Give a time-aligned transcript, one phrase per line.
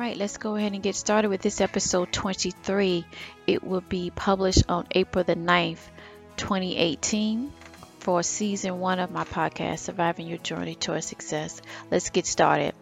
[0.00, 3.04] right, let's go ahead and get started with this episode 23.
[3.46, 5.90] It will be published on April the 9th,
[6.38, 7.52] 2018
[7.98, 11.60] for season one of my podcast, Surviving Your Journey Toward Success.
[11.90, 12.74] Let's get started.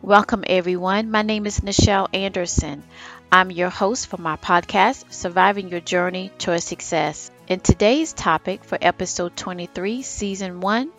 [0.00, 1.10] Welcome, everyone.
[1.10, 2.82] My name is Nichel Anderson.
[3.30, 7.30] I'm your host for my podcast, Surviving Your Journey Toward Success.
[7.50, 10.90] And today's topic for episode 23, season one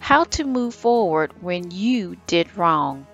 [0.00, 3.06] how to move forward when you did wrong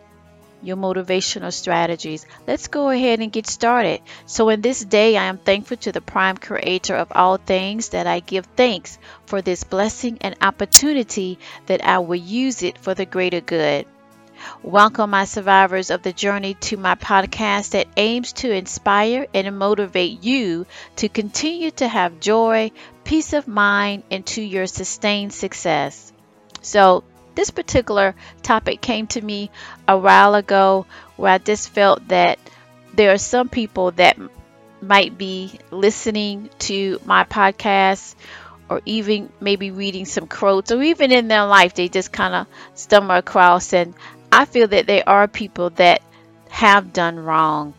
[0.63, 2.27] your motivational strategies.
[2.47, 4.01] Let's go ahead and get started.
[4.27, 8.07] So, in this day, I am thankful to the prime creator of all things that
[8.07, 13.07] I give thanks for this blessing and opportunity that I will use it for the
[13.07, 13.87] greater good.
[14.63, 20.23] Welcome, my survivors of the journey, to my podcast that aims to inspire and motivate
[20.23, 20.67] you
[20.97, 22.71] to continue to have joy,
[23.05, 26.13] peace of mind, and to your sustained success.
[26.63, 27.03] So,
[27.39, 29.49] this particular topic came to me
[29.87, 32.37] a while ago where I just felt that
[32.95, 34.19] there are some people that
[34.83, 38.17] might be listening to my podcast
[38.69, 42.49] or even maybe reading some quotes or even in their life they just kind of
[42.75, 43.95] stumble across and
[44.33, 46.03] I feel that there are people that
[46.51, 47.73] have done wrong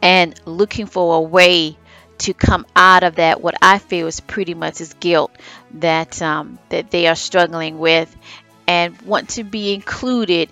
[0.00, 1.76] and looking for a way
[2.22, 3.40] to come out of that.
[3.40, 5.32] What I feel is pretty much is guilt
[5.74, 8.14] that um, that they are struggling with
[8.66, 10.48] and want to be included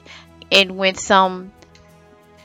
[0.50, 1.52] in when some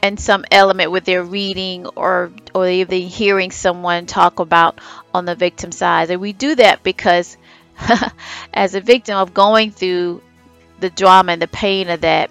[0.01, 4.79] and some element with their reading or or even hearing someone talk about
[5.13, 6.11] on the victim side.
[6.11, 7.37] And we do that because
[8.53, 10.21] as a victim of going through
[10.79, 12.29] the drama and the pain of that,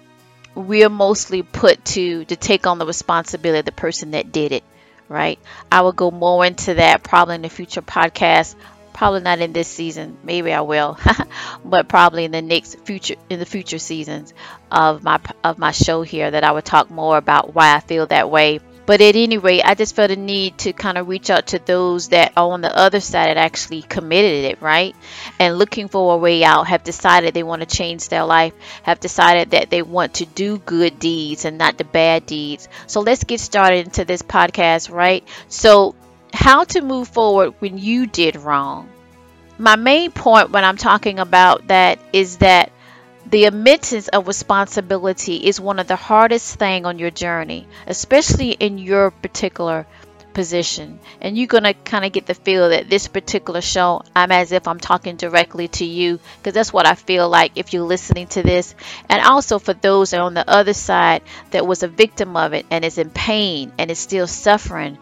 [0.55, 4.63] we're mostly put to to take on the responsibility of the person that did it,
[5.09, 5.37] right?
[5.69, 8.55] I will go more into that probably in the future podcast
[8.95, 10.17] probably not in this season.
[10.23, 10.97] Maybe i will
[11.65, 14.33] but probably in the next future in the future seasons
[14.71, 18.07] of my of my show here that i would talk more about why i feel
[18.07, 18.59] that way.
[18.85, 21.59] But at any rate i just felt a need to kind of reach out to
[21.59, 24.95] those that are on the other side that actually committed it right?
[25.39, 28.53] And looking for a way out have decided they want to change their life
[28.83, 32.69] have decided that they want to do good deeds and not the bad deeds.
[32.87, 35.27] So let's get started into this podcast right?
[35.49, 35.95] So
[36.35, 38.89] how to move forward when you did wrong.
[39.57, 42.71] My main point when I'm talking about that is that
[43.25, 48.77] the admittance of responsibility is one of the hardest thing on your journey, especially in
[48.77, 49.87] your particular
[50.35, 50.99] position.
[51.21, 54.51] And you're going to kind of get the feel that this particular show, I'm as
[54.51, 58.27] if I'm talking directly to you because that's what I feel like if you're listening
[58.27, 58.75] to this.
[59.09, 62.85] And also for those on the other side that was a victim of it and
[62.85, 64.99] is in pain and is still suffering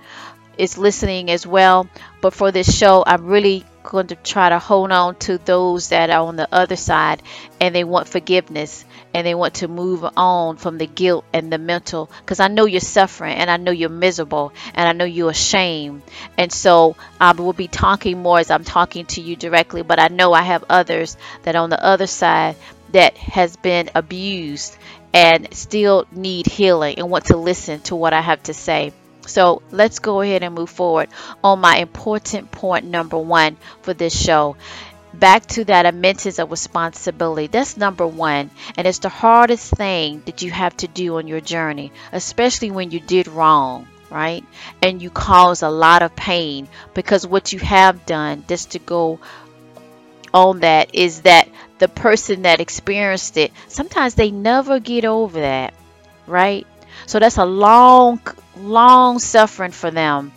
[0.58, 1.88] is listening as well.
[2.22, 6.10] But for this show, I'm really going to try to hold on to those that
[6.10, 7.22] are on the other side
[7.60, 11.58] and they want forgiveness and they want to move on from the guilt and the
[11.58, 15.30] mental because I know you're suffering and I know you're miserable and I know you're
[15.32, 16.02] ashamed.
[16.38, 20.08] And so I will be talking more as I'm talking to you directly, but I
[20.08, 22.56] know I have others that on the other side
[22.92, 24.76] that has been abused
[25.14, 28.94] and still need healing and want to listen to what I have to say.
[29.28, 31.10] So let's go ahead and move forward
[31.44, 34.56] on my important point number one for this show.
[35.14, 37.48] Back to that admittance of responsibility.
[37.48, 38.52] That's number one.
[38.78, 42.92] And it's the hardest thing that you have to do on your journey, especially when
[42.92, 44.44] you did wrong, right?
[44.82, 49.20] And you cause a lot of pain because what you have done, just to go
[50.34, 51.48] on that, is that
[51.80, 55.74] the person that experienced it, sometimes they never get over that,
[56.28, 56.66] right?
[57.06, 58.22] So that's a long,
[58.56, 60.32] long suffering for them.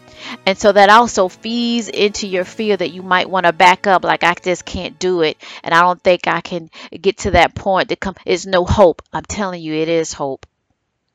[0.44, 4.04] And so that also feeds into your fear that you might want to back up,
[4.04, 7.54] like I just can't do it, and I don't think I can get to that
[7.54, 7.90] point.
[7.90, 9.02] To come, it's no hope.
[9.12, 10.46] I'm telling you, it is hope.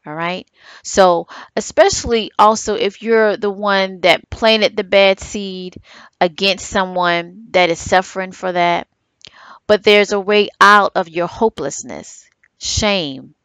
[0.06, 0.48] All right.
[0.84, 5.78] So, especially also if you're the one that planted the bad seed
[6.20, 8.88] against someone that is suffering for that,
[9.68, 12.28] but there's a way out of your hopelessness,
[12.58, 13.36] shame,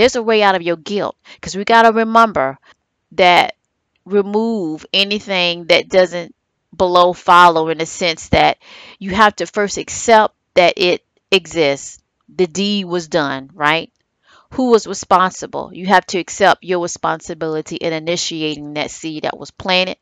[0.00, 2.58] there's a way out of your guilt because we got to remember
[3.12, 3.54] that
[4.04, 6.34] remove anything that doesn't
[6.76, 8.58] below follow in the sense that
[8.98, 11.98] you have to first accept that it exists.
[12.34, 13.92] The deed was done, right?
[14.52, 15.72] Who was responsible?
[15.74, 19.98] You have to accept your responsibility in initiating that seed that was planted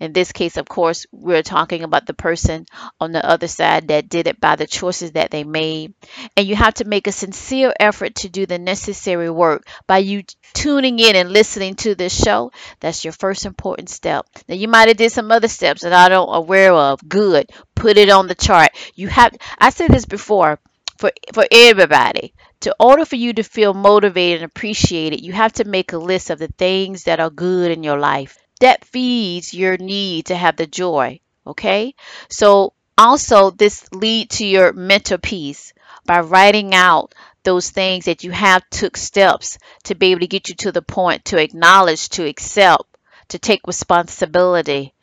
[0.00, 2.66] in this case, of course, we're talking about the person
[3.00, 5.94] on the other side that did it by the choices that they made.
[6.36, 10.22] And you have to make a sincere effort to do the necessary work by you
[10.52, 12.52] tuning in and listening to this show.
[12.80, 14.26] That's your first important step.
[14.48, 17.06] Now you might have did some other steps that I don't aware of.
[17.08, 17.50] Good.
[17.74, 18.70] Put it on the chart.
[18.94, 20.58] You have I said this before
[20.98, 22.34] for for everybody.
[22.60, 26.30] To order for you to feel motivated and appreciated, you have to make a list
[26.30, 28.38] of the things that are good in your life.
[28.60, 31.20] That feeds your need to have the joy.
[31.46, 31.94] Okay?
[32.28, 35.72] So also this lead to your mental peace
[36.06, 40.48] by writing out those things that you have took steps to be able to get
[40.48, 42.84] you to the point to acknowledge, to accept,
[43.28, 44.94] to take responsibility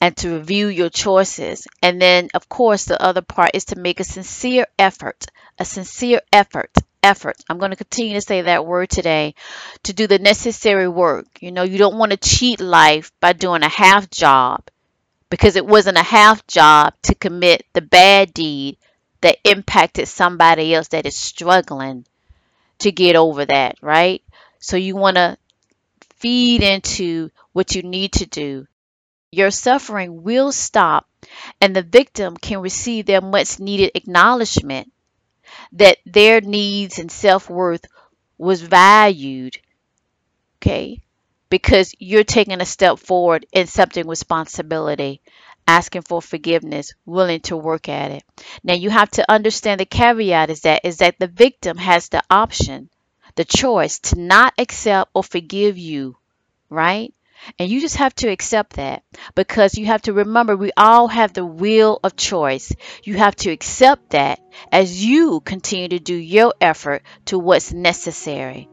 [0.00, 1.66] and to review your choices.
[1.82, 5.26] And then, of course, the other part is to make a sincere effort,
[5.58, 6.70] a sincere effort,
[7.02, 7.36] effort.
[7.48, 9.34] I'm going to continue to say that word today
[9.84, 11.26] to do the necessary work.
[11.40, 14.62] You know, you don't want to cheat life by doing a half job
[15.30, 18.78] because it wasn't a half job to commit the bad deed
[19.20, 22.04] that impacted somebody else that is struggling
[22.78, 24.22] to get over that, right?
[24.58, 25.36] So you want to
[26.16, 28.66] feed into what you need to do
[29.32, 31.08] your suffering will stop
[31.60, 34.92] and the victim can receive their much needed acknowledgement
[35.72, 37.84] that their needs and self-worth
[38.38, 39.58] was valued
[40.56, 41.00] okay?
[41.50, 45.20] Because you're taking a step forward in accepting responsibility
[45.66, 48.24] asking for forgiveness willing to work at it.
[48.64, 52.22] Now you have to understand the caveat is that is that the victim has the
[52.30, 52.88] option
[53.36, 56.16] the choice to not accept or forgive you
[56.70, 57.14] right
[57.58, 59.02] and you just have to accept that
[59.34, 62.72] because you have to remember we all have the will of choice.
[63.02, 64.40] You have to accept that
[64.70, 68.68] as you continue to do your effort to what's necessary.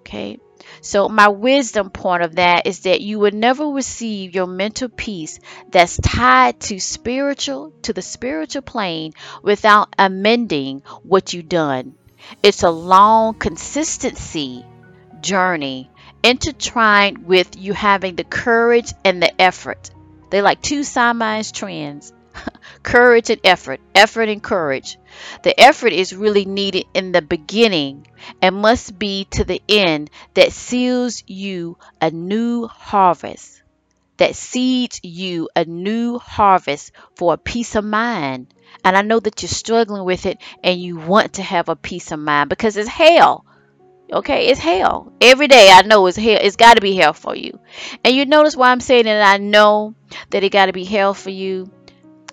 [0.00, 0.38] Okay?
[0.82, 5.40] So, my wisdom point of that is that you will never receive your mental peace
[5.70, 11.94] that's tied to spiritual, to the spiritual plane without amending what you've done.
[12.42, 14.64] It's a long consistency
[15.20, 15.90] journey
[16.22, 19.90] intertwined with you having the courage and the effort.
[20.30, 22.12] They're like two Siamese trends
[22.82, 24.98] courage and effort, effort and courage.
[25.42, 28.06] The effort is really needed in the beginning
[28.40, 33.62] and must be to the end that seals you a new harvest,
[34.18, 38.54] that seeds you a new harvest for a peace of mind.
[38.84, 42.12] And I know that you're struggling with it and you want to have a peace
[42.12, 43.44] of mind because it's hell
[44.12, 45.12] Okay, it's hell.
[45.20, 46.38] Every day I know it's hell.
[46.40, 47.60] It's got to be hell for you.
[48.04, 49.94] And you notice why I'm saying that I know
[50.30, 51.70] that it got to be hell for you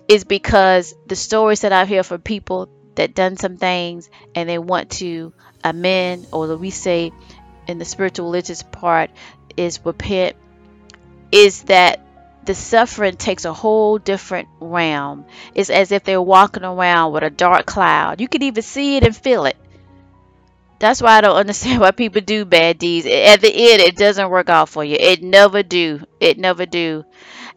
[0.08, 4.58] is because the stories that I hear from people that done some things and they
[4.58, 5.32] want to
[5.62, 7.12] amend or we say
[7.68, 9.10] in the spiritual religious part
[9.56, 10.34] is repent
[11.30, 12.00] is that
[12.44, 15.26] the suffering takes a whole different realm.
[15.54, 18.20] It's as if they're walking around with a dark cloud.
[18.20, 19.56] You can even see it and feel it
[20.78, 23.06] that's why I don't understand why people do bad deeds.
[23.06, 24.96] At the end, it doesn't work out for you.
[24.98, 26.00] It never do.
[26.20, 27.04] It never do.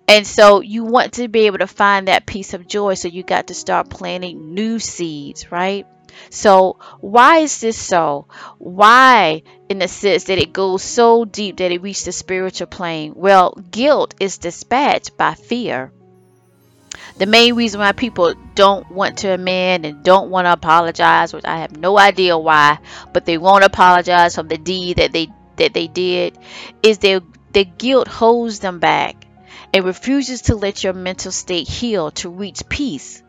[0.08, 2.96] And so you want to be able to find that piece of joy.
[2.96, 5.88] So you got to start planting new seeds, right?
[6.30, 8.28] So why is this so?
[8.58, 13.14] Why, in the sense that it goes so deep that it reaches the spiritual plane?
[13.16, 15.94] Well, guilt is dispatched by fear
[17.18, 21.46] the main reason why people don't want to amend and don't want to apologize, which
[21.46, 22.80] I have no idea why,
[23.14, 26.38] but they won't apologize for the deed that they that they did,
[26.82, 27.22] is their
[27.54, 29.26] the guilt holds them back
[29.74, 33.21] and refuses to let your mental state heal to reach peace.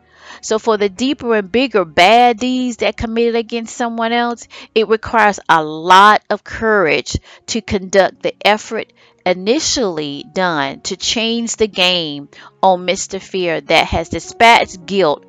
[0.43, 4.45] So for the deeper and bigger bad deeds that committed against someone else,
[4.75, 8.91] it requires a lot of courage to conduct the effort
[9.25, 12.27] initially done to change the game
[12.61, 13.21] on Mr.
[13.21, 15.25] Fear that has dispatched guilt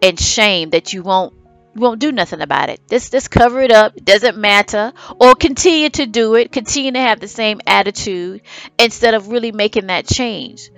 [0.00, 1.34] and shame that you won't
[1.74, 2.80] won't do nothing about it.
[2.88, 4.02] Just just cover it up.
[4.02, 4.94] Doesn't matter.
[5.20, 6.52] Or continue to do it.
[6.52, 8.40] Continue to have the same attitude
[8.78, 10.70] instead of really making that change.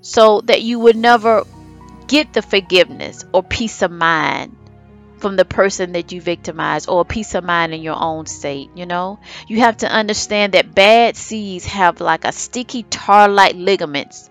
[0.00, 1.44] So that you would never
[2.12, 4.54] get the forgiveness or peace of mind
[5.16, 8.84] from the person that you victimized or peace of mind in your own state you
[8.84, 14.28] know you have to understand that bad seeds have like a sticky tar like ligaments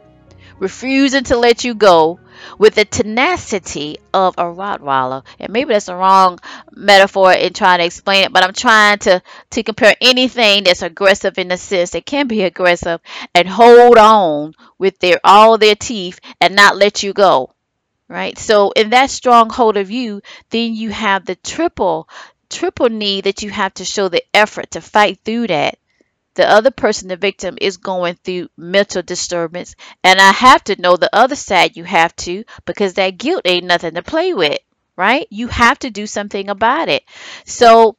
[0.60, 2.20] refusing to let you go
[2.60, 5.24] with the tenacity of a Rottweiler.
[5.40, 6.38] And maybe that's the wrong
[6.72, 11.40] metaphor in trying to explain it, but I'm trying to, to compare anything that's aggressive
[11.40, 13.02] in the sense that can be aggressive
[13.34, 17.56] and hold on with their all their teeth and not let you go
[18.12, 18.38] right?
[18.38, 22.10] So in that stronghold of you, then you have the triple
[22.50, 25.78] triple need that you have to show the effort to fight through that.
[26.36, 30.98] The other person, the victim, is going through mental disturbance, and I have to know
[30.98, 31.78] the other side.
[31.78, 34.60] You have to because that guilt ain't nothing to play with,
[34.98, 35.28] right?
[35.30, 37.04] You have to do something about it.
[37.46, 37.98] So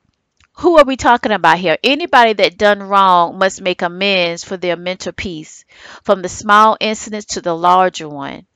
[0.55, 1.79] who are we talking about here?
[1.85, 5.65] Anybody that done wrong must make amends for their mental peace,
[6.05, 8.47] from the small incidents to the larger one.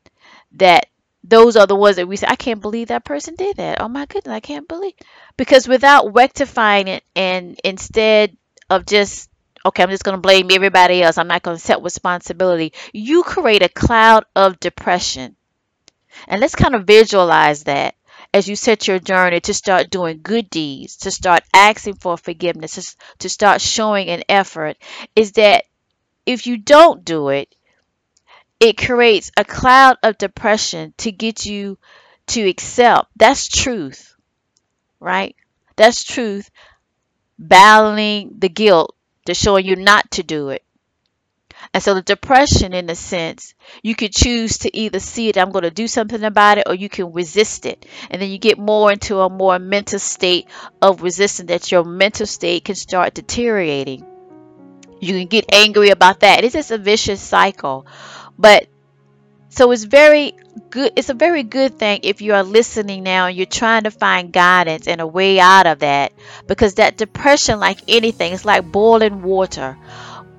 [0.52, 0.86] That
[1.28, 3.80] those are the ones that we say, I can't believe that person did that.
[3.80, 4.94] Oh my goodness, I can't believe.
[5.36, 8.36] Because without rectifying it and instead
[8.70, 9.28] of just,
[9.64, 13.22] okay, I'm just going to blame everybody else, I'm not going to set responsibility, you
[13.22, 15.36] create a cloud of depression.
[16.28, 17.94] And let's kind of visualize that
[18.32, 22.96] as you set your journey to start doing good deeds, to start asking for forgiveness,
[23.18, 24.76] to start showing an effort,
[25.14, 25.64] is that
[26.26, 27.54] if you don't do it,
[28.60, 31.78] it creates a cloud of depression to get you
[32.28, 33.08] to accept.
[33.16, 34.14] That's truth,
[35.00, 35.36] right?
[35.76, 36.50] That's truth.
[37.38, 38.96] Battling the guilt
[39.26, 40.62] to show you not to do it.
[41.72, 45.50] And so the depression, in a sense, you could choose to either see it, I'm
[45.50, 47.86] going to do something about it, or you can resist it.
[48.10, 50.48] And then you get more into a more mental state
[50.80, 54.04] of resistance that your mental state can start deteriorating.
[55.00, 56.44] You can get angry about that.
[56.44, 57.86] It's just a vicious cycle.
[58.38, 58.66] But
[59.48, 60.34] so it's very
[60.70, 60.92] good.
[60.96, 64.32] It's a very good thing if you are listening now and you're trying to find
[64.32, 66.12] guidance and a way out of that
[66.46, 69.76] because that depression, like anything, it's like boiling water.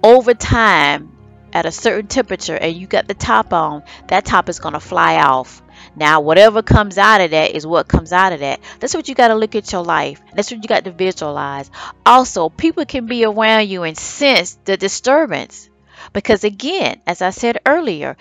[0.04, 1.18] Over time,
[1.54, 4.80] at a certain temperature, and you got the top on, that top is going to
[4.80, 5.64] fly off.
[5.96, 8.60] Now, whatever comes out of that is what comes out of that.
[8.80, 10.22] That's what you got to look at your life.
[10.36, 11.72] That's what you got to visualize.
[12.06, 15.70] Also, people can be around you and sense the disturbance.
[16.14, 18.18] Because again, as I said earlier,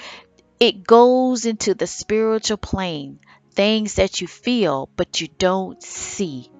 [0.59, 3.21] it goes into the spiritual plane,
[3.52, 6.50] things that you feel but you don't see.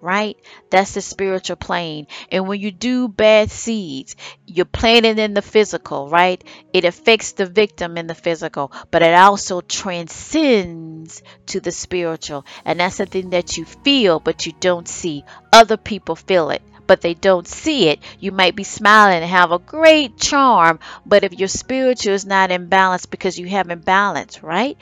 [0.00, 0.36] Right?
[0.70, 2.06] That's the spiritual plane.
[2.30, 4.14] And when you do bad seeds,
[4.46, 6.44] you're planting in the physical, right?
[6.72, 12.46] It affects the victim in the physical, but it also transcends to the spiritual.
[12.64, 15.24] And that's something that you feel but you don't see.
[15.52, 19.52] Other people feel it but they don't see it, you might be smiling and have
[19.52, 20.78] a great charm.
[21.04, 24.76] But if your spiritual is not in balance because you haven't balanced, right?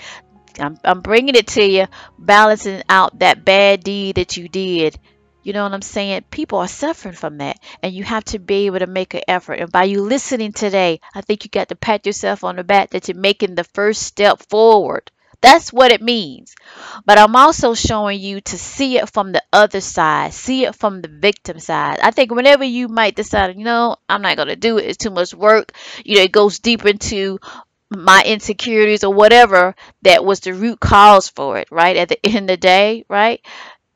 [0.59, 1.87] I'm, I'm bringing it to you,
[2.19, 4.99] balancing out that bad deed that you did.
[5.43, 6.25] You know what I'm saying?
[6.31, 9.55] People are suffering from that, and you have to be able to make an effort.
[9.61, 12.91] And by you listening today, I think you got to pat yourself on the back
[12.91, 15.11] that you're making the first step forward.
[15.41, 16.55] That's what it means.
[17.05, 21.03] But I'm also showing you to see it from the other side, see it from
[21.03, 22.01] the victim side.
[22.01, 24.97] I think whenever you might decide, you know, I'm not going to do it, it's
[24.97, 25.73] too much work,
[26.05, 27.39] you know, it goes deep into
[27.91, 31.97] my insecurities or whatever that was the root cause for it, right?
[31.97, 33.41] At the end of the day, right?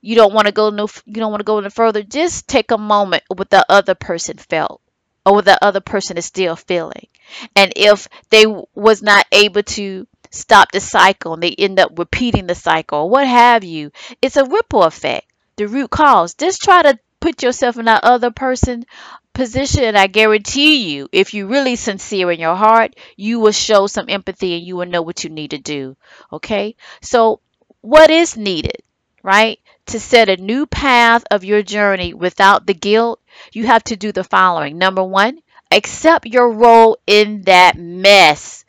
[0.00, 2.02] You don't want to go no you don't want to go any further.
[2.02, 4.80] Just take a moment what the other person felt
[5.24, 7.06] or what the other person is still feeling.
[7.54, 12.46] And if they was not able to stop the cycle and they end up repeating
[12.46, 13.90] the cycle, what have you.
[14.22, 15.26] It's a ripple effect.
[15.56, 16.34] The root cause.
[16.34, 18.84] Just try to put yourself in that other person
[19.32, 23.86] position and I guarantee you, if you're really sincere in your heart, you will show
[23.86, 25.96] some empathy and you will know what you need to do.
[26.32, 26.76] Okay?
[27.00, 27.40] So
[27.80, 28.82] what is needed,
[29.22, 29.58] right?
[29.86, 33.20] To set a new path of your journey without the guilt,
[33.52, 34.76] you have to do the following.
[34.76, 35.38] Number one,
[35.70, 38.64] accept your role in that mess.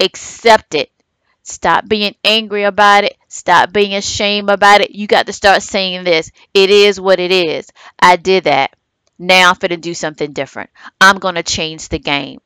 [0.00, 0.90] Accept it.
[1.48, 3.16] Stop being angry about it.
[3.28, 4.90] Stop being ashamed about it.
[4.90, 6.32] You got to start saying this.
[6.52, 7.68] It is what it is.
[8.00, 8.74] I did that.
[9.16, 10.70] Now I'm going to do something different.
[11.00, 12.40] I'm going to change the game.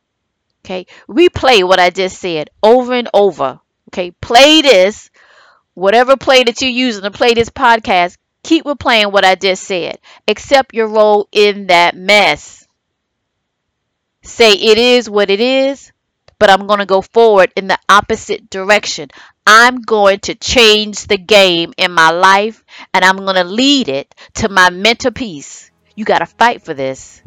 [0.63, 0.87] Okay.
[1.09, 3.61] Replay what I just said over and over.
[3.89, 4.11] Okay.
[4.11, 5.09] Play this.
[5.73, 9.99] Whatever play that you're using to play this podcast, keep replaying what I just said.
[10.29, 12.67] Accept your role in that mess.
[14.23, 15.91] Say it is what it is
[16.41, 19.11] but I'm going to go forward in the opposite direction.
[19.47, 24.13] I'm going to change the game in my life and I'm going to lead it
[24.37, 25.71] to my mental peace.
[25.95, 27.23] You got to fight for this.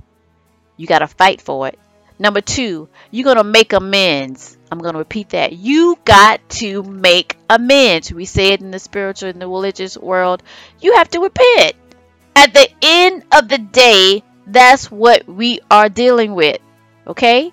[0.77, 1.79] You got to fight for it.
[2.19, 4.57] Number two, you're going to make amends.
[4.71, 5.53] I'm going to repeat that.
[5.53, 8.11] You got to make amends.
[8.11, 10.41] We say it in the spiritual and the religious world.
[10.81, 11.73] You have to repent.
[12.35, 16.59] At the end of the day, that's what we are dealing with.
[17.07, 17.51] Okay?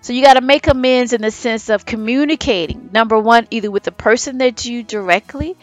[0.00, 2.90] So you got to make amends in the sense of communicating.
[2.92, 5.56] Number one, either with the person that you directly,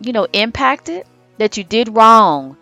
[0.00, 1.06] you know, impacted,
[1.38, 2.56] that you did wrong.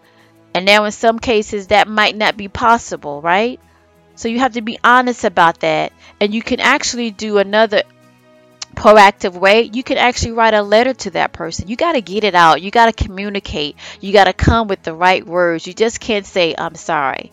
[0.54, 3.60] And now in some cases that might not be possible, right?
[4.14, 5.92] So you have to be honest about that.
[6.20, 7.82] And you can actually do another
[8.74, 9.62] proactive way.
[9.62, 11.68] You can actually write a letter to that person.
[11.68, 12.62] You got to get it out.
[12.62, 13.76] You got to communicate.
[14.00, 15.66] You got to come with the right words.
[15.66, 17.32] You just can't say, I'm sorry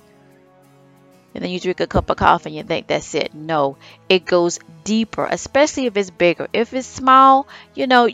[1.35, 3.33] and then you drink a cup of coffee and you think that's it.
[3.35, 3.77] No,
[4.09, 6.47] it goes deeper, especially if it's bigger.
[6.53, 8.05] If it's small, you know,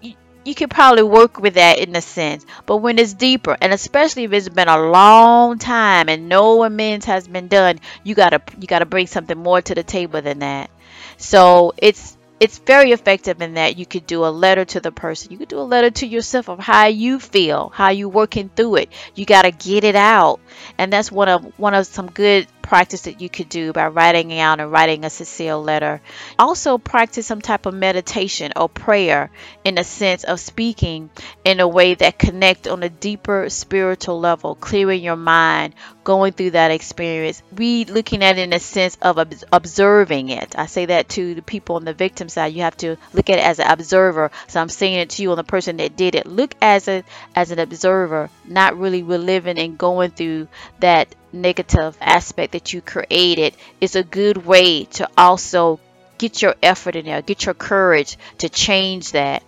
[0.00, 0.14] you,
[0.44, 2.44] you can probably work with that in a sense.
[2.66, 7.06] But when it's deeper, and especially if it's been a long time and no amends
[7.06, 10.70] has been done, you gotta you gotta bring something more to the table than that.
[11.18, 15.32] So it's it's very effective in that you could do a letter to the person.
[15.32, 18.76] You could do a letter to yourself of how you feel, how you working through
[18.76, 18.92] it.
[19.14, 20.40] You got to get it out.
[20.76, 24.36] And that's one of one of some good practice that you could do by writing
[24.38, 26.00] out and writing a sincere letter.
[26.38, 29.30] Also, practice some type of meditation or prayer
[29.64, 31.08] in a sense of speaking
[31.44, 36.50] in a way that connect on a deeper spiritual level, clearing your mind, going through
[36.50, 37.42] that experience.
[37.56, 39.18] We looking at it in a sense of
[39.52, 40.58] observing it.
[40.58, 42.52] I say that to the people on the victim side.
[42.52, 44.30] You have to look at it as an observer.
[44.48, 46.26] So I'm saying it to you on the person that did it.
[46.26, 47.04] Look as a
[47.34, 50.48] as an observer, not really reliving and going through
[50.80, 55.80] that negative aspect that you created is a good way to also
[56.18, 59.42] get your effort in there, get your courage to change that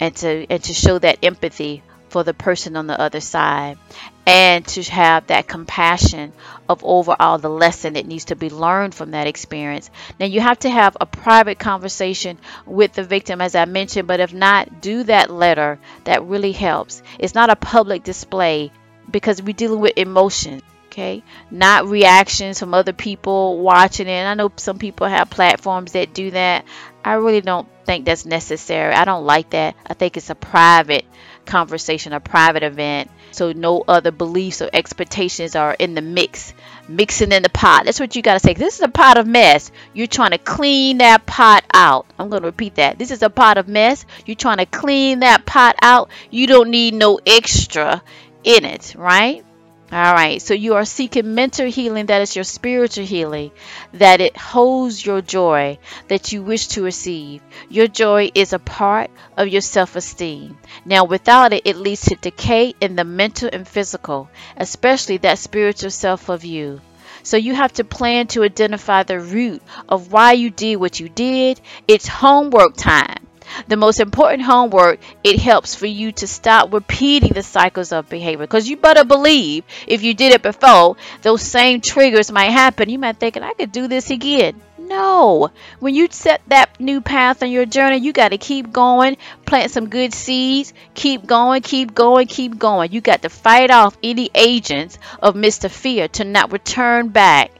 [0.00, 3.78] and to and to show that empathy for the person on the other side
[4.26, 6.32] and to have that compassion
[6.68, 9.90] of overall the lesson that needs to be learned from that experience.
[10.20, 14.20] Now you have to have a private conversation with the victim as I mentioned, but
[14.20, 15.78] if not, do that letter.
[16.04, 17.02] That really helps.
[17.18, 18.70] It's not a public display
[19.10, 20.62] because we're dealing with emotion
[20.92, 21.22] okay?
[21.50, 24.24] Not reactions from other people watching it.
[24.24, 26.66] I know some people have platforms that do that.
[27.04, 28.92] I really don't think that's necessary.
[28.92, 29.74] I don't like that.
[29.86, 31.04] I think it's a private
[31.44, 33.10] conversation a private event.
[33.32, 36.52] So no other beliefs or expectations are in the mix.
[36.86, 37.86] Mixing in the pot.
[37.86, 39.72] That's what you got to say this is a pot of mess.
[39.94, 42.06] You're trying to clean that pot out.
[42.18, 42.98] I'm going to repeat that.
[42.98, 44.04] This is a pot of mess.
[44.26, 46.10] You're trying to clean that pot out.
[46.30, 48.02] You don't need no extra
[48.44, 49.44] in it right
[49.92, 53.52] all right, so you are seeking mental healing that is your spiritual healing,
[53.92, 57.42] that it holds your joy that you wish to receive.
[57.68, 60.58] Your joy is a part of your self esteem.
[60.84, 65.90] Now, without it, it leads to decay in the mental and physical, especially that spiritual
[65.90, 66.80] self of you.
[67.22, 71.08] So you have to plan to identify the root of why you did what you
[71.08, 71.60] did.
[71.86, 73.26] It's homework time.
[73.68, 78.46] The most important homework, it helps for you to stop repeating the cycles of behavior.
[78.46, 82.90] Because you better believe if you did it before, those same triggers might happen.
[82.90, 84.60] You might think, I could do this again.
[84.78, 85.50] No.
[85.80, 89.70] When you set that new path on your journey, you got to keep going, plant
[89.70, 92.92] some good seeds, keep going, keep going, keep going.
[92.92, 95.70] You got to fight off any agents of Mr.
[95.70, 97.52] Fear to not return back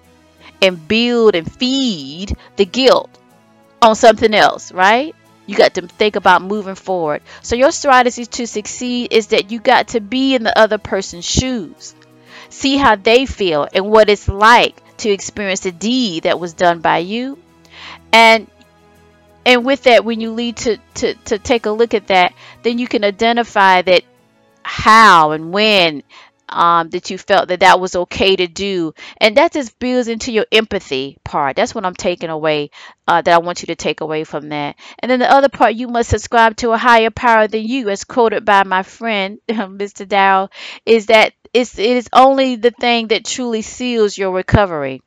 [0.60, 3.10] and build and feed the guilt
[3.80, 5.14] on something else, right?
[5.46, 7.22] You got to think about moving forward.
[7.42, 11.24] So your strategy to succeed is that you got to be in the other person's
[11.24, 11.94] shoes.
[12.48, 16.80] See how they feel and what it's like to experience the deed that was done
[16.80, 17.38] by you.
[18.12, 18.48] And
[19.44, 22.78] and with that when you lead to, to, to take a look at that, then
[22.78, 24.04] you can identify that
[24.64, 26.02] how and when
[26.52, 28.94] um, that you felt that that was okay to do.
[29.18, 31.56] And that just builds into your empathy part.
[31.56, 32.70] That's what I'm taking away,
[33.06, 34.76] uh, that I want you to take away from that.
[34.98, 38.04] And then the other part, you must subscribe to a higher power than you, as
[38.04, 40.06] quoted by my friend, Mr.
[40.06, 40.50] Dow,
[40.86, 45.02] is that it's, it is only the thing that truly seals your recovery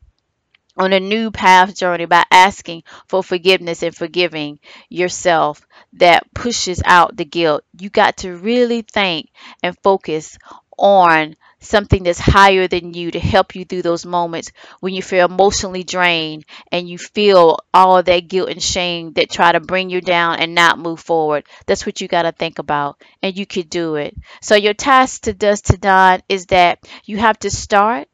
[0.77, 7.15] on a new path journey by asking for forgiveness and forgiving yourself that pushes out
[7.15, 7.63] the guilt.
[7.79, 9.29] You got to really think
[9.63, 10.37] and focus
[10.77, 15.25] on something that's higher than you to help you through those moments when you feel
[15.25, 20.01] emotionally drained and you feel all that guilt and shame that try to bring you
[20.01, 21.45] down and not move forward.
[21.65, 24.15] That's what you got to think about, and you could do it.
[24.41, 28.07] So, your task to dusk to dawn is that you have to start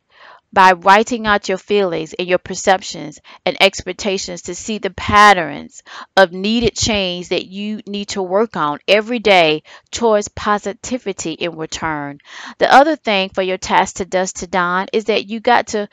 [0.53, 5.83] by writing out your feelings and your perceptions and expectations to see the patterns
[6.17, 12.19] of needed change that you need to work on every day towards positivity in return.
[12.57, 15.87] The other thing for your task to dust to dawn is that you got to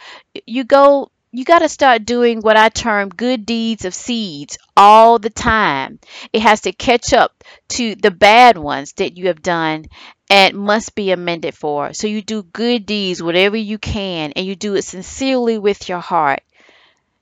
[0.46, 5.18] you go you got to start doing what I term good deeds of seeds all
[5.18, 5.98] the time.
[6.32, 9.86] It has to catch up to the bad ones that you have done
[10.30, 11.92] and must be amended for.
[11.94, 16.00] So you do good deeds, whatever you can, and you do it sincerely with your
[16.00, 16.42] heart.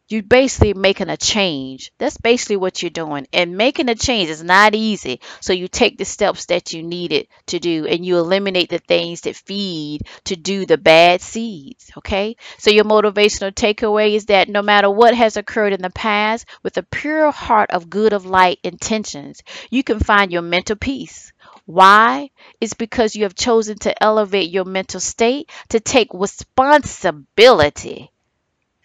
[0.08, 1.92] You're basically making a change.
[1.98, 3.26] That's basically what you're doing.
[3.32, 5.20] And making a change is not easy.
[5.40, 9.22] So you take the steps that you needed to do and you eliminate the things
[9.22, 11.90] that feed to do the bad seeds.
[11.98, 12.36] Okay?
[12.58, 16.76] So your motivational takeaway is that no matter what has occurred in the past, with
[16.76, 21.32] a pure heart of good of light intentions, you can find your mental peace
[21.66, 22.30] why?
[22.60, 28.12] It's because you have chosen to elevate your mental state to take responsibility.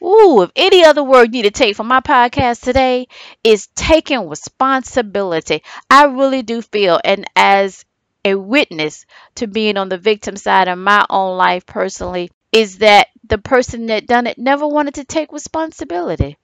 [0.04, 3.08] Ooh, if any other word you need to take from my podcast today
[3.44, 5.64] is taking responsibility.
[5.90, 7.86] I really do feel, and as
[8.26, 13.08] a witness to being on the victim side of my own life personally, is that
[13.24, 16.38] the person that done it never wanted to take responsibility,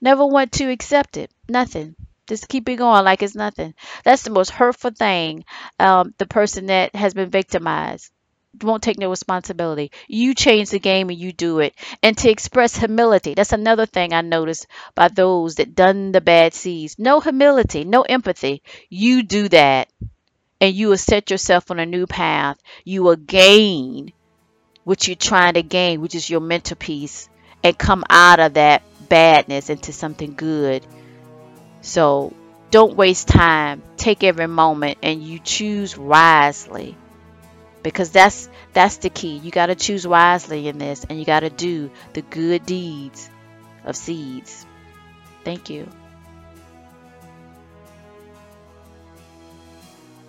[0.00, 1.96] never want to accept it, nothing.
[2.28, 3.74] Just keep it going like it's nothing.
[4.04, 5.44] That's the most hurtful thing.
[5.78, 8.10] Um, the person that has been victimized
[8.60, 9.90] won't take no responsibility.
[10.08, 11.74] You change the game and you do it.
[12.02, 16.54] And to express humility, that's another thing I noticed by those that done the bad
[16.54, 16.98] seeds.
[16.98, 18.62] No humility, no empathy.
[18.88, 19.88] You do that
[20.60, 22.58] and you will set yourself on a new path.
[22.84, 24.12] You will gain
[24.84, 27.28] what you're trying to gain, which is your mental peace,
[27.64, 30.86] and come out of that badness into something good.
[31.82, 32.32] So
[32.70, 33.82] don't waste time.
[33.96, 36.96] Take every moment and you choose wisely.
[37.82, 39.38] Because that's that's the key.
[39.38, 43.28] You got to choose wisely in this and you got to do the good deeds
[43.84, 44.66] of seeds.
[45.44, 45.88] Thank you.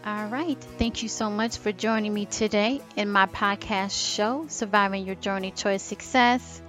[0.05, 0.57] All right.
[0.77, 5.51] Thank you so much for joining me today in my podcast show, Surviving Your Journey
[5.51, 6.61] Towards Success.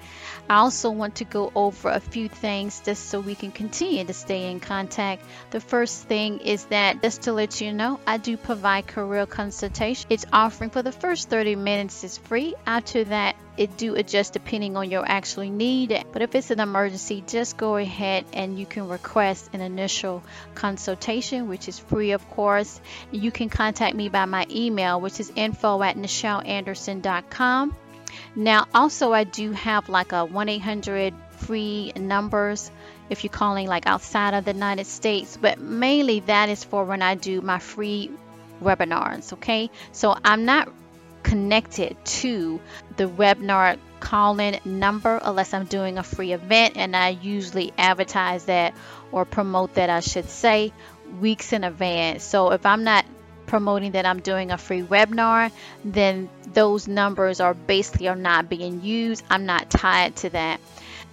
[0.48, 4.12] I also want to go over a few things just so we can continue to
[4.12, 5.24] stay in contact.
[5.50, 10.06] The first thing is that just to let you know, I do provide career consultation.
[10.10, 12.54] It's offering for the first 30 minutes is free.
[12.66, 16.04] After that, it do adjust depending on your actual need.
[16.12, 20.22] But if it's an emergency, just go ahead and you can request an initial
[20.54, 22.80] consultation, which is free, of course.
[23.12, 27.76] You can contact me by my email, which is info at NichelAnderson.com.
[28.36, 32.70] Now, also, I do have like a 1 800 free numbers
[33.10, 37.02] if you're calling like outside of the United States, but mainly that is for when
[37.02, 38.10] I do my free
[38.62, 39.32] webinars.
[39.34, 40.72] Okay, so I'm not
[41.22, 42.60] connected to
[42.96, 48.74] the webinar call-in number unless I'm doing a free event and I usually advertise that
[49.10, 50.72] or promote that I should say
[51.20, 52.22] weeks in advance.
[52.24, 53.03] So if I'm not
[53.54, 55.52] promoting that I'm doing a free webinar,
[55.84, 59.22] then those numbers are basically are not being used.
[59.30, 60.60] I'm not tied to that.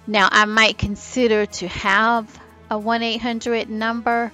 [0.08, 2.26] Now I might consider to have
[2.68, 4.32] a 1-800 number,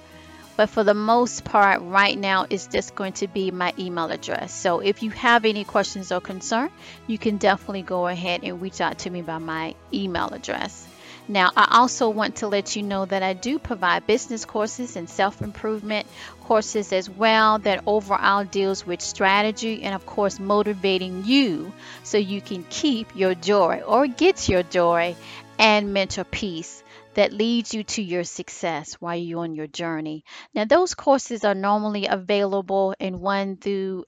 [0.57, 4.51] but for the most part right now it's just going to be my email address.
[4.51, 6.71] So if you have any questions or concern,
[7.05, 10.88] you can definitely go ahead and reach out to me by my email address.
[11.29, 15.07] Now, I also want to let you know that I do provide business courses and
[15.07, 16.07] self improvement
[16.41, 21.71] courses as well that overall deals with strategy and, of course, motivating you
[22.03, 25.15] so you can keep your joy or get your joy
[25.59, 30.23] and mental peace that leads you to your success while you're on your journey.
[30.55, 34.05] Now, those courses are normally available in one through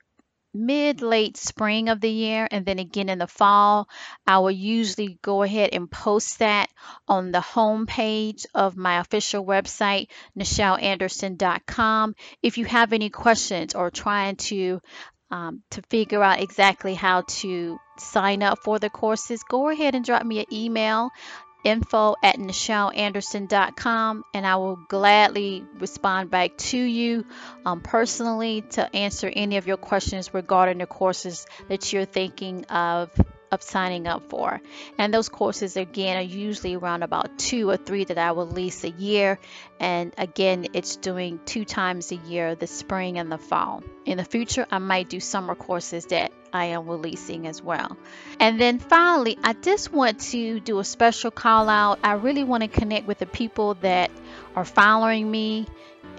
[0.53, 3.87] mid late spring of the year and then again in the fall
[4.27, 6.69] i will usually go ahead and post that
[7.07, 13.89] on the home page of my official website nichelanderson.com if you have any questions or
[13.89, 14.81] trying to
[15.29, 20.03] um, to figure out exactly how to sign up for the courses go ahead and
[20.03, 21.09] drop me an email
[21.63, 27.25] info at nichelanderson.com and I will gladly respond back to you
[27.65, 33.11] um, personally to answer any of your questions regarding the courses that you're thinking of
[33.51, 34.61] of signing up for.
[34.97, 38.83] And those courses again are usually around about two or three that I will release
[38.83, 39.39] a year.
[39.79, 43.83] And again, it's doing two times a year, the spring and the fall.
[44.05, 47.97] In the future, I might do summer courses that I am releasing as well.
[48.39, 51.99] And then finally, I just want to do a special call out.
[52.03, 54.11] I really want to connect with the people that
[54.55, 55.67] are following me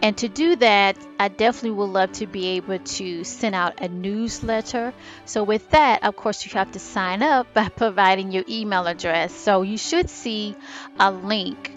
[0.02, 3.88] and to do that, I definitely would love to be able to send out a
[3.88, 4.92] newsletter.
[5.26, 9.32] So, with that, of course, you have to sign up by providing your email address.
[9.32, 10.56] So, you should see
[10.98, 11.70] a link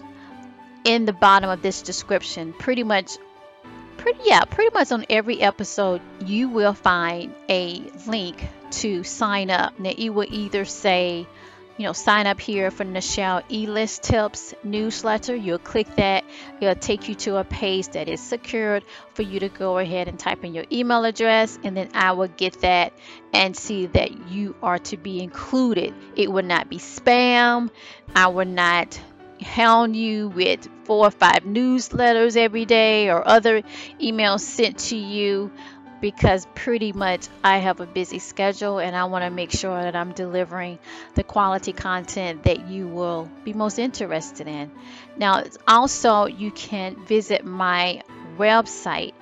[0.84, 2.52] in the bottom of this description.
[2.52, 3.16] Pretty much,
[3.96, 9.78] pretty, yeah, pretty much on every episode, you will find a link to sign up.
[9.78, 11.28] Now, it will either say,
[11.76, 15.36] you know, sign up here for Nichel E-List Tips newsletter.
[15.36, 16.24] You'll click that.
[16.60, 18.84] It'll take you to a page that is secured
[19.14, 22.28] for you to go ahead and type in your email address, and then I will
[22.28, 22.92] get that
[23.32, 25.94] and see that you are to be included.
[26.14, 27.70] It will not be spam.
[28.14, 28.98] I will not
[29.42, 33.62] hound you with four or five newsletters every day or other
[34.00, 35.50] emails sent to you
[36.00, 39.96] because pretty much I have a busy schedule and I want to make sure that
[39.96, 40.78] I'm delivering
[41.14, 44.70] the quality content that you will be most interested in.
[45.16, 48.02] Now, also, you can visit my
[48.36, 49.14] website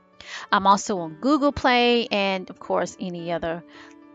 [0.52, 3.64] I'm also on Google Play and, of course, any other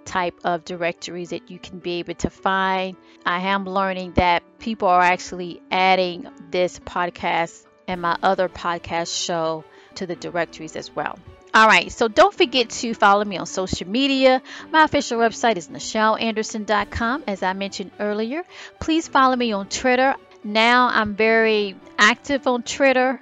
[0.05, 2.96] type of directories that you can be able to find.
[3.24, 9.64] I am learning that people are actually adding this podcast and my other podcast show
[9.96, 11.18] to the directories as well.
[11.55, 14.42] All right, so don't forget to follow me on social media.
[14.72, 18.42] My official website is NichelAnderson.com, as I mentioned earlier.
[18.81, 20.16] Please follow me on Twitter.
[20.42, 23.20] Now I'm very active on Twitter.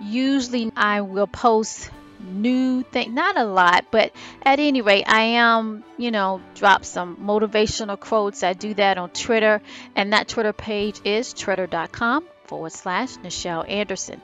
[0.00, 1.90] Usually I will post
[2.26, 4.12] new thing not a lot but
[4.42, 8.42] at any rate i am you know drop some motivational quotes.
[8.42, 9.62] I do that on twitter
[9.94, 14.20] and that twitter page is twitter.com forward slash nichel anderson.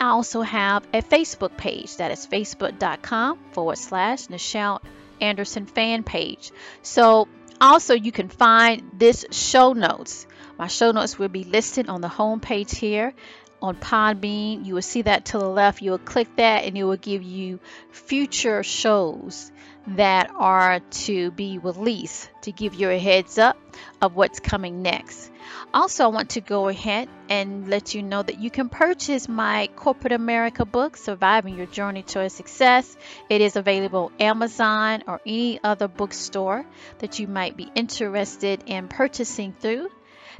[0.00, 1.96] I also have a facebook page.
[1.98, 4.80] That is facebook.com forward slash nichel
[5.20, 6.52] anderson fan page.
[6.82, 7.28] So
[7.60, 10.26] also you can find this show notes.
[10.58, 13.14] My show notes will be listed on the home page here
[13.62, 14.64] on Podbean.
[14.66, 15.82] You will see that to the left.
[15.82, 19.50] You will click that and it will give you future shows
[19.86, 23.58] that are to be released to give you a heads up
[24.00, 25.30] of what's coming next.
[25.72, 29.68] Also, I want to go ahead and let you know that you can purchase my
[29.76, 32.96] Corporate America book, Surviving Your Journey to a Success.
[33.28, 36.66] It is available Amazon or any other bookstore
[36.98, 39.88] that you might be interested in purchasing through.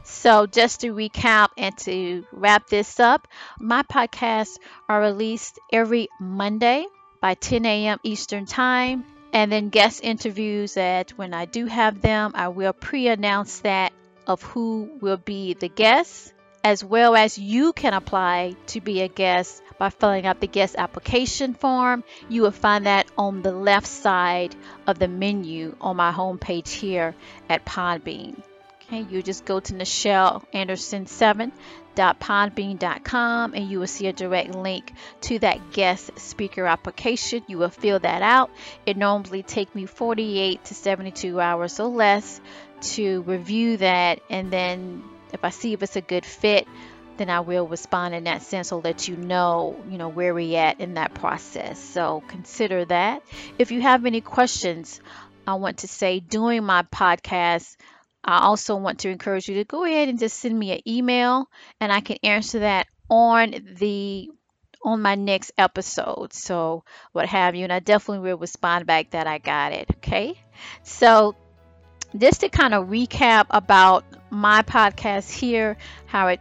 [0.05, 6.87] So, just to recap and to wrap this up, my podcasts are released every Monday
[7.21, 7.99] by 10 a.m.
[8.03, 9.05] Eastern Time.
[9.33, 13.93] And then guest interviews that when I do have them, I will pre announce that
[14.27, 16.33] of who will be the guests,
[16.65, 20.75] as well as you can apply to be a guest by filling out the guest
[20.77, 22.05] application form.
[22.29, 24.55] You will find that on the left side
[24.87, 27.15] of the menu on my homepage here
[27.49, 28.43] at Podbean.
[28.93, 35.39] You just go to Nichel Anderson 7.podbean.com and you will see a direct link to
[35.39, 37.45] that guest speaker application.
[37.47, 38.51] You will fill that out.
[38.87, 42.41] It normally takes me 48 to 72 hours or less
[42.81, 46.67] to review that and then if I see if it's a good fit,
[47.17, 48.73] then I will respond in that sense.
[48.73, 51.79] I'll let you know, you know, where we at in that process.
[51.79, 53.23] So consider that.
[53.59, 55.01] If you have any questions,
[55.47, 57.77] I want to say during my podcast,
[58.25, 61.49] I also want to encourage you to go ahead and just send me an email
[61.81, 64.31] and I can answer that on the
[64.83, 66.33] on my next episode.
[66.33, 70.41] So what have you and I definitely will respond back that I got it, okay?
[70.83, 71.37] So
[72.17, 76.41] just to kind of recap about my podcast here, how it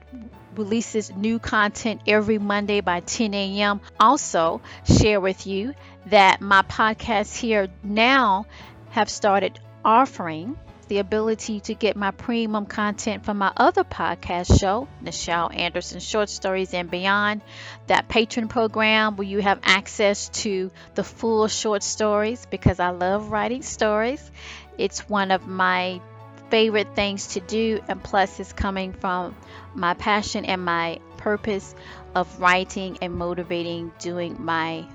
[0.55, 3.81] releases new content every Monday by 10 a.m.
[3.99, 5.73] Also, share with you
[6.07, 8.45] that my podcast here now
[8.89, 10.57] have started offering
[10.89, 16.29] the ability to get my premium content from my other podcast show, Nichel Anderson Short
[16.29, 17.41] Stories and Beyond,
[17.87, 23.29] that Patreon program where you have access to the full short stories because I love
[23.29, 24.31] writing stories.
[24.79, 26.01] It's one of my
[26.49, 29.35] favorite things to do, and plus, it's coming from
[29.75, 31.75] my passion and my purpose
[32.15, 34.85] of writing and motivating doing my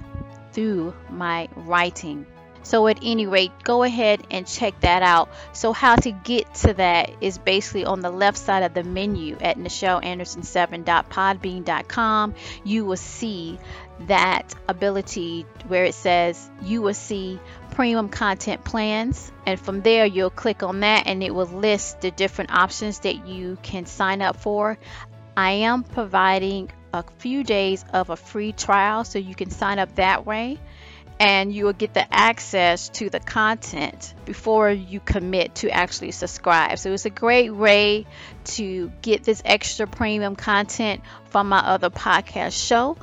[0.52, 2.26] through my writing
[2.64, 5.28] so at any rate, go ahead and check that out.
[5.52, 9.36] So how to get to that is basically on the left side of the menu
[9.40, 12.34] at nichelanderson7.podbean.com.
[12.64, 13.60] You will see
[14.08, 17.38] that ability where it says you will see
[17.70, 22.10] premium content plans and from there you'll click on that and it will list the
[22.10, 24.78] different options that you can sign up for.
[25.36, 29.96] I am providing a few days of a free trial so you can sign up
[29.96, 30.58] that way
[31.20, 36.78] and you will get the access to the content before you commit to actually subscribe.
[36.78, 38.06] So it's a great way
[38.44, 42.96] to get this extra premium content from my other podcast show.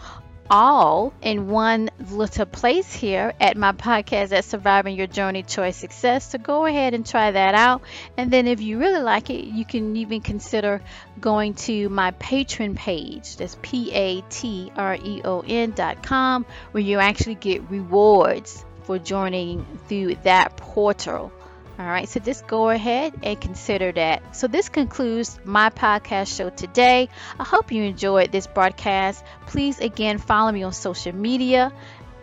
[0.51, 6.29] All in one little place here at my podcast at Surviving Your Journey Towards Success.
[6.29, 7.81] So go ahead and try that out.
[8.17, 10.81] And then if you really like it, you can even consider
[11.21, 13.37] going to my Patreon page.
[13.37, 18.65] That's P A T R E O N dot com, where you actually get rewards
[18.83, 21.31] for joining through that portal.
[21.79, 24.35] All right, so just go ahead and consider that.
[24.35, 27.09] So, this concludes my podcast show today.
[27.39, 29.23] I hope you enjoyed this broadcast.
[29.47, 31.73] Please, again, follow me on social media.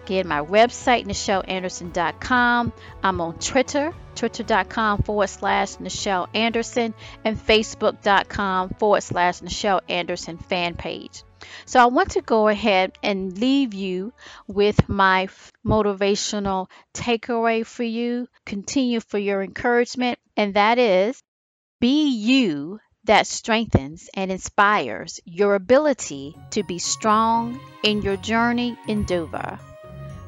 [0.05, 2.73] Again, my website, NichelAnderson.com.
[3.03, 10.77] I'm on Twitter, twitter.com forward slash Nichel Anderson, and Facebook.com forward slash Nichel Anderson fan
[10.77, 11.25] page.
[11.66, 14.12] So I want to go ahead and leave you
[14.46, 15.29] with my
[15.64, 18.29] motivational takeaway for you.
[18.46, 21.22] Continue for your encouragement, and that is
[21.81, 29.59] be you that strengthens and inspires your ability to be strong in your journey endeavor.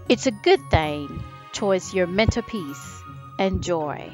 [0.09, 3.03] It's a good thing towards your mental peace
[3.39, 4.13] and joy,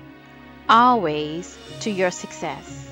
[0.69, 2.86] always to your success.